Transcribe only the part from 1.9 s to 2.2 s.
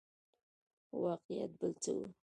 وو.